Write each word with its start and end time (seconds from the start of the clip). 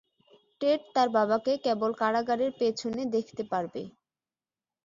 TET 0.61 0.81
তার 0.95 1.07
বাবাকে 1.15 1.51
কেবল 1.65 1.91
কারাগারের 2.01 2.51
পেছনে 2.59 3.01
দেখতে 3.15 3.43
পারবে। 3.51 3.81